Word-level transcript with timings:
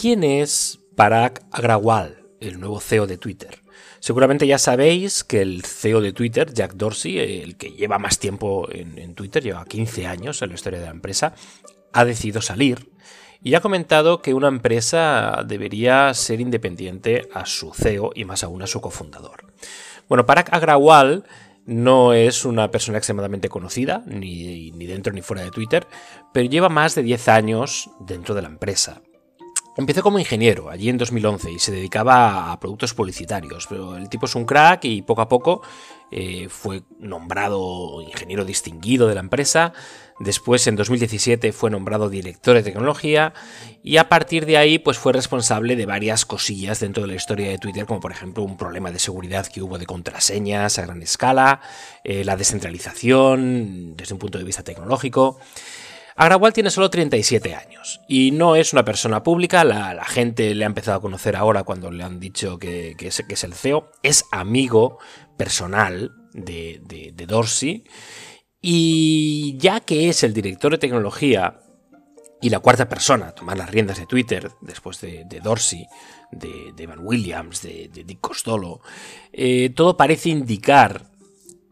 ¿quién 0.00 0.22
es 0.22 0.78
Parag 0.94 1.42
Agrawal, 1.50 2.22
el 2.38 2.60
nuevo 2.60 2.78
CEO 2.78 3.08
de 3.08 3.18
Twitter? 3.18 3.62
Seguramente 3.98 4.46
ya 4.46 4.58
sabéis 4.58 5.24
que 5.24 5.42
el 5.42 5.64
CEO 5.64 6.00
de 6.00 6.12
Twitter, 6.12 6.52
Jack 6.54 6.74
Dorsey, 6.74 7.18
el 7.18 7.56
que 7.56 7.72
lleva 7.72 7.98
más 7.98 8.20
tiempo 8.20 8.68
en, 8.70 9.14
Twitter, 9.16 9.42
lleva 9.42 9.64
15 9.64 10.06
años 10.06 10.40
en 10.40 10.50
la 10.50 10.54
historia 10.54 10.78
de 10.78 10.84
la 10.84 10.92
empresa, 10.92 11.34
ha 11.92 12.04
decidido 12.04 12.40
salir 12.40 12.92
y 13.42 13.54
ha 13.54 13.60
comentado 13.60 14.22
que 14.22 14.34
una 14.34 14.46
empresa 14.46 15.42
debería 15.44 16.14
ser 16.14 16.40
independiente 16.40 17.28
a 17.34 17.44
su 17.44 17.72
CEO 17.74 18.12
y 18.14 18.24
más 18.24 18.44
aún 18.44 18.62
a 18.62 18.68
su 18.68 18.80
cofundador. 18.80 19.52
Bueno, 20.08 20.26
Parag 20.26 20.54
Agrawal 20.54 21.24
no 21.66 22.12
es 22.12 22.44
una 22.44 22.70
persona 22.70 22.98
extremadamente 22.98 23.48
conocida, 23.48 24.04
ni, 24.06 24.70
ni, 24.70 24.86
dentro 24.86 25.12
ni 25.12 25.22
fuera 25.22 25.42
de 25.42 25.50
Twitter, 25.50 25.88
pero 26.32 26.48
lleva 26.48 26.68
más 26.68 26.94
de 26.94 27.02
10 27.02 27.28
años 27.28 27.90
dentro 27.98 28.36
de 28.36 28.42
la 28.42 28.48
empresa. 28.48 29.02
Empezó 29.78 30.02
como 30.02 30.18
ingeniero 30.18 30.70
allí 30.70 30.88
en 30.88 30.98
2011 30.98 31.52
y 31.52 31.60
se 31.60 31.70
dedicaba 31.70 32.50
a 32.50 32.58
productos 32.58 32.94
publicitarios, 32.94 33.68
pero 33.68 33.96
el 33.96 34.08
tipo 34.08 34.26
es 34.26 34.34
un 34.34 34.44
crack 34.44 34.84
y 34.86 35.02
poco 35.02 35.22
a 35.22 35.28
poco 35.28 35.62
eh, 36.10 36.48
fue 36.48 36.82
nombrado 36.98 38.02
ingeniero 38.02 38.44
distinguido 38.44 39.06
de 39.06 39.14
la 39.14 39.20
empresa. 39.20 39.72
Después, 40.18 40.66
en 40.66 40.74
2017, 40.74 41.52
fue 41.52 41.70
nombrado 41.70 42.08
director 42.10 42.56
de 42.56 42.64
tecnología 42.64 43.34
y 43.84 43.98
a 43.98 44.08
partir 44.08 44.46
de 44.46 44.56
ahí 44.56 44.80
pues, 44.80 44.98
fue 44.98 45.12
responsable 45.12 45.76
de 45.76 45.86
varias 45.86 46.26
cosillas 46.26 46.80
dentro 46.80 47.04
de 47.04 47.10
la 47.10 47.14
historia 47.14 47.48
de 47.48 47.58
Twitter, 47.58 47.86
como 47.86 48.00
por 48.00 48.10
ejemplo 48.10 48.42
un 48.42 48.56
problema 48.56 48.90
de 48.90 48.98
seguridad 48.98 49.46
que 49.46 49.62
hubo 49.62 49.78
de 49.78 49.86
contraseñas 49.86 50.80
a 50.80 50.86
gran 50.86 51.02
escala, 51.02 51.60
eh, 52.02 52.24
la 52.24 52.34
descentralización 52.34 53.96
desde 53.96 54.12
un 54.12 54.18
punto 54.18 54.38
de 54.38 54.44
vista 54.44 54.64
tecnológico. 54.64 55.38
Agrawal 56.18 56.52
tiene 56.52 56.70
solo 56.70 56.90
37 56.90 57.54
años 57.54 58.00
y 58.08 58.32
no 58.32 58.56
es 58.56 58.72
una 58.72 58.84
persona 58.84 59.22
pública, 59.22 59.62
la, 59.62 60.04
gente 60.04 60.52
le 60.52 60.64
ha 60.64 60.66
empezado 60.66 60.98
a 60.98 61.00
conocer 61.00 61.36
ahora 61.36 61.62
cuando 61.62 61.92
le 61.92 62.02
han 62.02 62.18
dicho 62.18 62.58
que, 62.58 62.96
es, 62.98 63.44
el 63.44 63.54
CEO, 63.54 63.92
es 64.02 64.24
amigo 64.32 64.98
personal 65.36 66.10
de, 66.32 67.14
Dorsey. 67.28 67.84
Y 68.60 69.56
ya 69.58 69.78
que 69.78 70.08
es 70.08 70.24
el 70.24 70.34
director 70.34 70.72
de 70.72 70.78
tecnología 70.78 71.60
y 72.42 72.50
la 72.50 72.58
cuarta 72.58 72.88
persona 72.88 73.28
a 73.28 73.34
tomar 73.36 73.56
las 73.56 73.70
riendas 73.70 73.98
de 73.98 74.06
Twitter 74.06 74.50
después 74.60 75.00
de, 75.00 75.24
Dorsey, 75.40 75.86
de, 76.32 76.74
Evan 76.76 76.98
Williams, 77.00 77.62
de, 77.62 77.90
Dick 77.94 78.20
Costolo, 78.20 78.80
eh, 79.32 79.70
todo 79.70 79.96
parece 79.96 80.30
indicar 80.30 81.07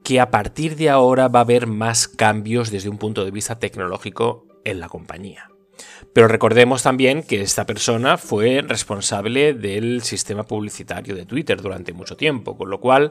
que 0.07 0.21
a 0.21 0.31
partir 0.31 0.77
de 0.77 0.89
ahora 0.89 1.27
va 1.27 1.41
a 1.41 1.43
haber 1.43 1.67
más 1.67 2.07
cambios 2.07 2.71
desde 2.71 2.89
un 2.89 2.97
punto 2.97 3.25
de 3.25 3.33
vista 3.33 3.59
tecnológico 3.59 4.47
en 4.65 4.79
la 4.79 4.89
compañía. 4.89 5.51
Pero 6.13 6.29
recordemos 6.29 6.85
también 6.85 7.25
que 7.25 7.43
esta 7.43 7.67
persona 7.67 8.17
fue 8.17 8.63
responsable 8.63 9.53
del 9.53 10.03
sistema 10.03 10.45
publicitario 10.45 11.17
de 11.17 11.27
Twitter 11.27 11.61
durante 11.61 11.93
mucho 11.93 12.17
tiempo, 12.17 12.57
con 12.57 12.71
lo 12.71 12.79
cual 12.79 13.11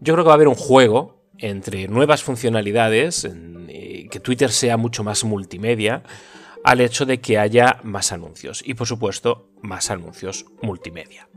yo 0.00 0.14
creo 0.14 0.24
que 0.24 0.28
va 0.28 0.32
a 0.32 0.36
haber 0.36 0.48
un 0.48 0.54
juego 0.54 1.22
entre 1.36 1.86
nuevas 1.86 2.22
funcionalidades, 2.22 3.28
eh, 3.68 4.08
que 4.10 4.18
Twitter 4.18 4.50
sea 4.50 4.78
mucho 4.78 5.04
más 5.04 5.22
multimedia, 5.22 6.02
al 6.64 6.80
hecho 6.80 7.04
de 7.04 7.20
que 7.20 7.36
haya 7.36 7.78
más 7.82 8.10
anuncios 8.10 8.62
y 8.64 8.72
por 8.72 8.86
supuesto 8.86 9.50
más 9.60 9.90
anuncios 9.90 10.46
multimedia. 10.62 11.28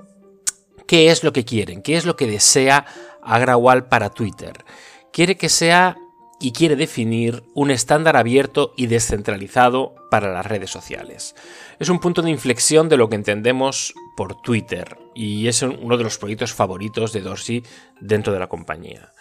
¿Qué 0.87 1.11
es 1.11 1.23
lo 1.23 1.33
que 1.33 1.45
quieren? 1.45 1.83
¿Qué 1.83 1.97
es 1.97 2.05
lo 2.05 2.15
que 2.15 2.25
desea 2.25 2.85
Agrawal 3.23 3.87
para 3.87 4.09
Twitter. 4.09 4.65
Quiere 5.11 5.37
que 5.37 5.49
sea 5.49 5.97
y 6.39 6.53
quiere 6.53 6.75
definir 6.75 7.43
un 7.53 7.69
estándar 7.69 8.15
abierto 8.15 8.73
y 8.77 8.87
descentralizado 8.87 9.95
para 10.09 10.31
las 10.31 10.45
redes 10.45 10.71
sociales. 10.71 11.35
Es 11.79 11.89
un 11.89 11.99
punto 11.99 12.21
de 12.21 12.29
inflexión 12.29 12.87
de 12.87 12.97
lo 12.97 13.09
que 13.09 13.15
entendemos 13.15 13.93
por 14.15 14.41
Twitter 14.41 14.97
y 15.13 15.47
es 15.47 15.61
uno 15.61 15.97
de 15.97 16.03
los 16.03 16.17
proyectos 16.17 16.53
favoritos 16.53 17.11
de 17.11 17.21
Dorsey 17.21 17.63
dentro 17.99 18.31
de 18.31 18.39
la 18.39 18.47
compañía. 18.47 19.13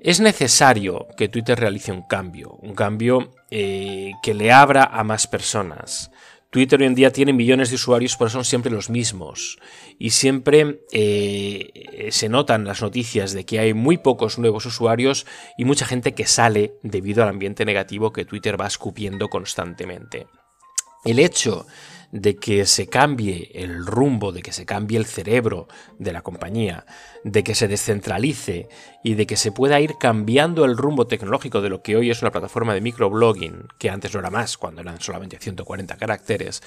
Es 0.00 0.20
necesario 0.20 1.08
que 1.16 1.28
Twitter 1.28 1.58
realice 1.58 1.92
un 1.92 2.02
cambio, 2.02 2.52
un 2.62 2.74
cambio 2.74 3.32
eh, 3.50 4.12
que 4.22 4.32
le 4.32 4.50
abra 4.50 4.84
a 4.84 5.04
más 5.04 5.26
personas, 5.26 6.10
Twitter 6.50 6.80
hoy 6.80 6.86
en 6.86 6.96
día 6.96 7.12
tiene 7.12 7.32
millones 7.32 7.70
de 7.70 7.76
usuarios, 7.76 8.16
pero 8.16 8.28
son 8.28 8.44
siempre 8.44 8.72
los 8.72 8.90
mismos. 8.90 9.58
Y 9.98 10.10
siempre 10.10 10.80
eh, 10.92 12.08
se 12.10 12.28
notan 12.28 12.64
las 12.64 12.82
noticias 12.82 13.32
de 13.32 13.44
que 13.44 13.60
hay 13.60 13.72
muy 13.72 13.98
pocos 13.98 14.36
nuevos 14.36 14.66
usuarios 14.66 15.26
y 15.56 15.64
mucha 15.64 15.86
gente 15.86 16.12
que 16.12 16.26
sale 16.26 16.74
debido 16.82 17.22
al 17.22 17.28
ambiente 17.28 17.64
negativo 17.64 18.12
que 18.12 18.24
Twitter 18.24 18.60
va 18.60 18.66
escupiendo 18.66 19.28
constantemente. 19.28 20.26
El 21.04 21.18
hecho 21.18 21.66
de 22.12 22.36
que 22.36 22.66
se 22.66 22.88
cambie 22.88 23.50
el 23.54 23.86
rumbo, 23.86 24.32
de 24.32 24.42
que 24.42 24.52
se 24.52 24.66
cambie 24.66 24.98
el 24.98 25.06
cerebro 25.06 25.68
de 25.98 26.12
la 26.12 26.22
compañía, 26.22 26.84
de 27.24 27.44
que 27.44 27.54
se 27.54 27.68
descentralice 27.68 28.68
y 29.04 29.14
de 29.14 29.26
que 29.26 29.36
se 29.36 29.52
pueda 29.52 29.80
ir 29.80 29.94
cambiando 29.98 30.64
el 30.64 30.76
rumbo 30.76 31.06
tecnológico 31.06 31.60
de 31.60 31.68
lo 31.68 31.82
que 31.82 31.96
hoy 31.96 32.10
es 32.10 32.22
una 32.22 32.32
plataforma 32.32 32.74
de 32.74 32.80
microblogging, 32.80 33.68
que 33.78 33.90
antes 33.90 34.12
no 34.12 34.20
era 34.20 34.30
más, 34.30 34.58
cuando 34.58 34.80
eran 34.80 35.00
solamente 35.00 35.38
140 35.38 35.96
caracteres, 35.96 36.62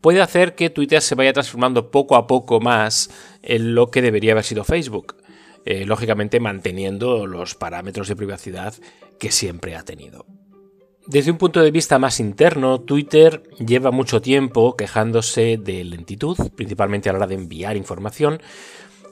puede 0.00 0.22
hacer 0.22 0.54
que 0.54 0.70
Twitter 0.70 1.02
se 1.02 1.14
vaya 1.14 1.32
transformando 1.32 1.90
poco 1.90 2.16
a 2.16 2.26
poco 2.26 2.60
más 2.60 3.10
en 3.42 3.74
lo 3.74 3.90
que 3.90 4.02
debería 4.02 4.32
haber 4.32 4.44
sido 4.44 4.64
Facebook. 4.64 5.16
Eh, 5.66 5.84
lógicamente 5.84 6.38
manteniendo 6.38 7.26
los 7.26 7.56
parámetros 7.56 8.06
de 8.06 8.14
privacidad 8.14 8.72
que 9.18 9.32
siempre 9.32 9.74
ha 9.74 9.82
tenido. 9.82 10.24
Desde 11.06 11.30
un 11.30 11.38
punto 11.38 11.62
de 11.62 11.70
vista 11.70 12.00
más 12.00 12.18
interno, 12.18 12.80
Twitter 12.80 13.44
lleva 13.64 13.92
mucho 13.92 14.20
tiempo 14.20 14.74
quejándose 14.74 15.56
de 15.56 15.84
lentitud, 15.84 16.36
principalmente 16.56 17.08
a 17.08 17.12
la 17.12 17.18
hora 17.18 17.26
de 17.28 17.36
enviar 17.36 17.76
información. 17.76 18.42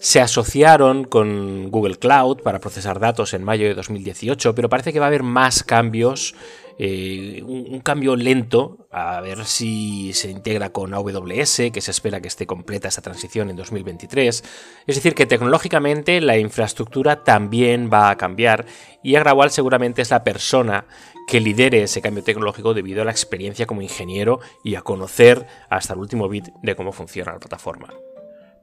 Se 0.01 0.21
asociaron 0.21 1.05
con 1.05 1.71
Google 1.71 1.97
Cloud 1.97 2.43
para 2.43 2.59
procesar 2.59 2.99
datos 2.99 3.33
en 3.33 3.45
mayo 3.45 3.69
de 3.69 3.75
2018, 3.75 4.57
pero 4.57 4.69
parece 4.69 4.93
que 4.93 4.99
va 4.99 5.07
a 5.07 5.09
haber 5.09 5.23
más 5.23 5.63
cambios 5.63 6.35
eh, 6.77 7.41
un, 7.47 7.79
cambio 7.81 8.17
lento, 8.17 8.89
a 8.91 9.21
ver 9.21 9.45
si 9.45 10.13
se 10.13 10.29
integra 10.31 10.71
con 10.71 10.93
AWS, 10.93 11.71
que 11.73 11.81
se 11.81 11.93
espera 11.93 12.21
que 12.21 12.27
esté 12.27 12.47
completa 12.47 12.89
esta 12.89 13.03
transición 13.03 13.51
en 13.51 13.57
2023. 13.57 14.45
Es 14.87 14.95
decir, 14.97 15.15
que 15.15 15.27
tecnológicamente 15.27 16.21
la 16.21 16.37
infraestructura 16.37 17.23
también 17.23 17.89
va 17.93 18.11
a 18.11 18.17
cambiar 18.17 18.67
y 19.05 19.15
Agrawal 19.15 19.51
seguramente 19.53 20.03
es 20.03 20.11
la 20.11 20.25
persona 20.25 20.87
que 21.27 21.41
lidere 21.41 21.83
ese 21.83 22.03
cambio 22.03 22.23
tecnológico 22.23 22.75
debido 22.75 23.03
a 23.03 23.05
la 23.05 23.11
experiencia 23.11 23.67
como 23.67 23.83
ingeniero 23.83 24.41
y 24.63 24.75
a 24.75 24.83
conocer 24.83 25.47
hasta 25.71 25.95
el 25.95 26.01
último 26.01 26.29
bit 26.29 26.49
de 26.63 26.77
cómo 26.77 26.93
funciona 26.93 27.33
la 27.33 27.39
plataforma. 27.39 27.89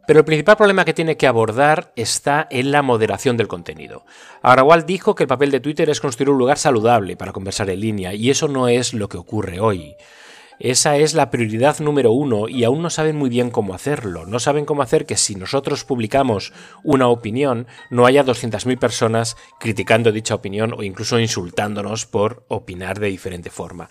Pero 0.07 0.19
el 0.19 0.25
principal 0.25 0.57
problema 0.57 0.83
que 0.83 0.93
tiene 0.93 1.15
que 1.15 1.27
abordar 1.27 1.93
está 1.95 2.47
en 2.49 2.71
la 2.71 2.81
moderación 2.81 3.37
del 3.37 3.47
contenido. 3.47 4.03
Agrawal 4.41 4.85
dijo 4.85 5.15
que 5.15 5.23
el 5.23 5.27
papel 5.27 5.51
de 5.51 5.59
Twitter 5.59 5.89
es 5.89 6.01
construir 6.01 6.31
un 6.31 6.39
lugar 6.39 6.57
saludable 6.57 7.15
para 7.15 7.31
conversar 7.31 7.69
en 7.69 7.79
línea, 7.79 8.13
y 8.13 8.29
eso 8.29 8.47
no 8.47 8.67
es 8.67 8.93
lo 8.93 9.09
que 9.09 9.17
ocurre 9.17 9.59
hoy. 9.59 9.95
Esa 10.63 10.95
es 10.97 11.15
la 11.15 11.31
prioridad 11.31 11.79
número 11.79 12.11
uno 12.11 12.47
y 12.47 12.65
aún 12.65 12.83
no 12.83 12.91
saben 12.91 13.15
muy 13.15 13.31
bien 13.31 13.49
cómo 13.49 13.73
hacerlo. 13.73 14.27
No 14.27 14.39
saben 14.39 14.65
cómo 14.65 14.83
hacer 14.83 15.07
que 15.07 15.17
si 15.17 15.33
nosotros 15.33 15.85
publicamos 15.85 16.53
una 16.83 17.07
opinión 17.07 17.65
no 17.89 18.05
haya 18.05 18.23
200.000 18.23 18.77
personas 18.77 19.37
criticando 19.59 20.11
dicha 20.11 20.35
opinión 20.35 20.75
o 20.77 20.83
incluso 20.83 21.19
insultándonos 21.19 22.05
por 22.05 22.45
opinar 22.47 22.99
de 22.99 23.07
diferente 23.07 23.49
forma. 23.49 23.89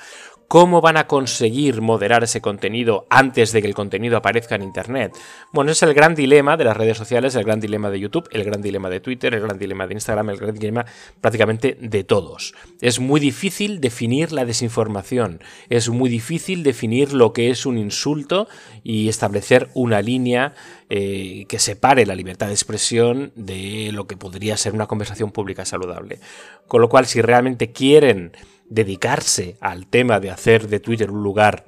¿Cómo 0.50 0.80
van 0.80 0.96
a 0.96 1.06
conseguir 1.06 1.80
moderar 1.80 2.24
ese 2.24 2.40
contenido 2.40 3.06
antes 3.08 3.52
de 3.52 3.62
que 3.62 3.68
el 3.68 3.74
contenido 3.74 4.16
aparezca 4.16 4.56
en 4.56 4.62
Internet? 4.62 5.16
Bueno, 5.52 5.70
es 5.70 5.80
el 5.84 5.94
gran 5.94 6.16
dilema 6.16 6.56
de 6.56 6.64
las 6.64 6.76
redes 6.76 6.98
sociales, 6.98 7.36
el 7.36 7.44
gran 7.44 7.60
dilema 7.60 7.88
de 7.88 8.00
YouTube, 8.00 8.28
el 8.32 8.42
gran 8.42 8.60
dilema 8.60 8.90
de 8.90 8.98
Twitter, 8.98 9.32
el 9.32 9.42
gran 9.42 9.60
dilema 9.60 9.86
de 9.86 9.94
Instagram, 9.94 10.30
el 10.30 10.38
gran 10.38 10.54
dilema 10.56 10.84
prácticamente 11.20 11.78
de 11.80 12.02
todos. 12.02 12.52
Es 12.80 12.98
muy 12.98 13.20
difícil 13.20 13.80
definir 13.80 14.32
la 14.32 14.44
desinformación, 14.44 15.40
es 15.68 15.88
muy 15.88 16.10
difícil 16.10 16.64
definir 16.64 17.12
lo 17.12 17.32
que 17.32 17.50
es 17.50 17.64
un 17.64 17.78
insulto 17.78 18.48
y 18.82 19.08
establecer 19.08 19.68
una 19.74 20.02
línea 20.02 20.54
eh, 20.88 21.46
que 21.48 21.60
separe 21.60 22.06
la 22.06 22.16
libertad 22.16 22.48
de 22.48 22.54
expresión 22.54 23.30
de 23.36 23.90
lo 23.92 24.08
que 24.08 24.16
podría 24.16 24.56
ser 24.56 24.72
una 24.72 24.88
conversación 24.88 25.30
pública 25.30 25.64
saludable. 25.64 26.18
Con 26.66 26.80
lo 26.80 26.88
cual, 26.88 27.06
si 27.06 27.22
realmente 27.22 27.70
quieren 27.70 28.32
dedicarse 28.70 29.56
al 29.60 29.86
tema 29.86 30.20
de 30.20 30.30
hacer 30.30 30.68
de 30.68 30.80
Twitter 30.80 31.10
un 31.10 31.22
lugar 31.22 31.66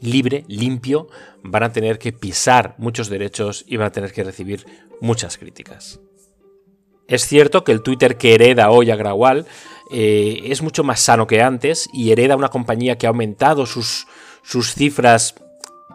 libre, 0.00 0.44
limpio, 0.46 1.08
van 1.42 1.64
a 1.64 1.72
tener 1.72 1.98
que 1.98 2.12
pisar 2.12 2.74
muchos 2.78 3.08
derechos 3.08 3.64
y 3.66 3.76
van 3.76 3.88
a 3.88 3.92
tener 3.92 4.12
que 4.12 4.22
recibir 4.22 4.64
muchas 5.00 5.36
críticas. 5.36 6.00
Es 7.08 7.26
cierto 7.26 7.64
que 7.64 7.72
el 7.72 7.82
Twitter 7.82 8.16
que 8.16 8.34
hereda 8.34 8.70
hoy 8.70 8.90
a 8.90 8.96
Grawal 8.96 9.46
eh, 9.90 10.42
es 10.44 10.62
mucho 10.62 10.84
más 10.84 11.00
sano 11.00 11.26
que 11.26 11.42
antes 11.42 11.88
y 11.92 12.12
hereda 12.12 12.36
una 12.36 12.50
compañía 12.50 12.96
que 12.96 13.06
ha 13.06 13.10
aumentado 13.10 13.66
sus, 13.66 14.06
sus 14.42 14.74
cifras 14.74 15.34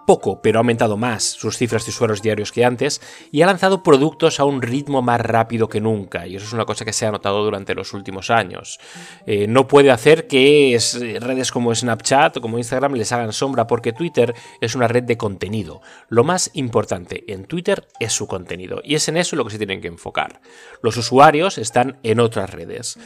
poco, 0.06 0.42
pero 0.42 0.60
ha 0.60 0.62
aumentado 0.62 0.98
más 0.98 1.24
sus 1.24 1.57
cifras 1.57 1.86
de 1.86 1.92
usuarios 1.92 2.22
diarios 2.22 2.52
que 2.52 2.66
antes 2.66 3.02
y 3.31 3.42
ha 3.42 3.46
lanzado 3.46 3.84
productos 3.84 4.40
a 4.40 4.46
un 4.46 4.62
ritmo 4.62 5.02
más 5.02 5.22
rápido 5.22 5.68
que 5.68 5.81
nunca. 5.81 6.28
Y 6.28 6.36
eso 6.36 6.46
es 6.46 6.54
una 6.54 6.66
cosa 6.66 6.86
que 6.86 6.94
se 6.94 7.06
ha 7.06 7.12
notado 7.12 7.44
durante 7.44 7.75
los 7.75 7.94
últimos 7.94 8.30
años. 8.30 8.80
Eh, 9.25 9.48
no 9.48 9.68
puede 9.68 9.92
hacer 9.92 10.28
que 10.28 10.78
redes 11.19 11.52
como 11.52 11.74
Snapchat 11.74 12.38
o 12.38 12.42
como 12.42 12.57
Instagram 12.57 12.94
les 12.94 13.12
hagan 13.12 13.34
sombra 13.34 13.68
porque 13.68 13.94
Twitter 13.94 14.34
es 14.62 14.75
una 14.75 14.88
red 14.88 15.04
de 15.04 15.18
contenido. 15.18 15.81
Lo 16.10 16.24
más 16.24 16.52
importante 16.54 17.31
en 17.31 17.46
Twitter 17.46 17.88
es 18.00 18.13
su 18.13 18.28
contenido 18.28 18.81
y 18.84 18.96
es 18.96 19.07
en 19.07 19.18
eso 19.18 19.36
lo 19.36 19.46
que 19.46 19.52
se 19.52 19.57
tienen 19.57 19.81
que 19.81 19.88
enfocar. 19.88 20.42
Los 20.81 20.98
usuarios 20.98 21.57
están 21.57 21.98
en 22.04 22.19
otras 22.19 22.50
redes. 22.50 22.98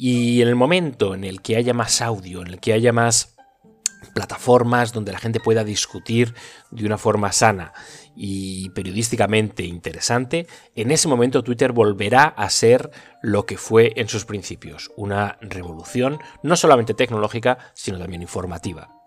Y 0.00 0.42
en 0.42 0.48
el 0.48 0.54
momento 0.54 1.14
en 1.14 1.24
el 1.24 1.42
que 1.42 1.56
haya 1.56 1.74
más 1.74 2.00
audio, 2.00 2.40
en 2.42 2.46
el 2.48 2.60
que 2.60 2.72
haya 2.72 2.92
más 2.92 3.37
plataformas 4.08 4.92
donde 4.92 5.12
la 5.12 5.18
gente 5.18 5.40
pueda 5.40 5.64
discutir 5.64 6.34
de 6.70 6.86
una 6.86 6.98
forma 6.98 7.32
sana 7.32 7.72
y 8.16 8.70
periodísticamente 8.70 9.64
interesante, 9.64 10.46
en 10.74 10.90
ese 10.90 11.08
momento 11.08 11.44
Twitter 11.44 11.72
volverá 11.72 12.24
a 12.24 12.50
ser 12.50 12.90
lo 13.22 13.46
que 13.46 13.56
fue 13.56 13.92
en 13.96 14.08
sus 14.08 14.24
principios, 14.24 14.90
una 14.96 15.38
revolución 15.40 16.18
no 16.42 16.56
solamente 16.56 16.94
tecnológica, 16.94 17.58
sino 17.74 17.98
también 17.98 18.22
informativa. 18.22 18.97